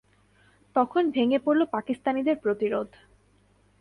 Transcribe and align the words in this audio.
তখন 0.75 1.03
ভেঙে 1.11 1.39
পড়ল 1.39 1.61
পাকিস্তানিদের 1.65 2.35
প্রতিরোধ। 2.37 2.89